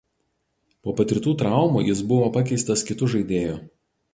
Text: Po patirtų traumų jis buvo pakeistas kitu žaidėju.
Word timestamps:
Po 0.87 0.95
patirtų 1.01 1.33
traumų 1.41 1.83
jis 1.91 2.01
buvo 2.13 2.33
pakeistas 2.39 2.85
kitu 2.89 3.11
žaidėju. 3.17 3.61